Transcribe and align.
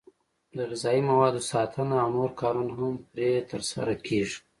د 0.55 0.57
غذایي 0.69 1.01
موادو 1.09 1.41
ساتنه 1.51 1.95
او 2.03 2.09
نور 2.17 2.29
کارونه 2.41 2.73
هم 2.79 2.95
پرې 3.11 3.29
ترسره 3.51 3.93
کېږي. 4.07 4.37